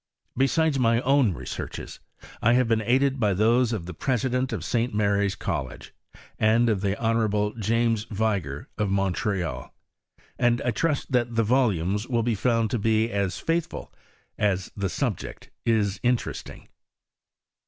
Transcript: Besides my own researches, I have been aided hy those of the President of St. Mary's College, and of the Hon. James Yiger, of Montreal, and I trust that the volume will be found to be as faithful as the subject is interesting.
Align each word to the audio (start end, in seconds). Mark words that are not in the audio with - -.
Besides 0.35 0.79
my 0.79 0.99
own 1.01 1.35
researches, 1.35 1.99
I 2.41 2.53
have 2.53 2.67
been 2.67 2.81
aided 2.81 3.17
hy 3.21 3.33
those 3.33 3.71
of 3.71 3.85
the 3.85 3.93
President 3.93 4.51
of 4.51 4.65
St. 4.65 4.95
Mary's 4.95 5.35
College, 5.35 5.93
and 6.39 6.69
of 6.69 6.81
the 6.81 6.95
Hon. 6.99 7.53
James 7.61 8.07
Yiger, 8.07 8.65
of 8.79 8.89
Montreal, 8.89 9.71
and 10.39 10.59
I 10.63 10.71
trust 10.71 11.11
that 11.11 11.35
the 11.35 11.43
volume 11.43 11.99
will 12.09 12.23
be 12.23 12.33
found 12.33 12.71
to 12.71 12.79
be 12.79 13.11
as 13.11 13.37
faithful 13.37 13.93
as 14.39 14.71
the 14.75 14.89
subject 14.89 15.51
is 15.67 15.99
interesting. 16.01 16.67